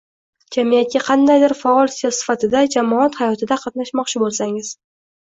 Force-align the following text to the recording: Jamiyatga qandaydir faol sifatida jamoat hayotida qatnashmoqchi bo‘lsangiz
Jamiyatga 0.55 1.01
qandaydir 1.07 1.55
faol 1.59 1.93
sifatida 1.97 2.65
jamoat 2.79 3.23
hayotida 3.23 3.63
qatnashmoqchi 3.67 4.27
bo‘lsangiz 4.29 4.79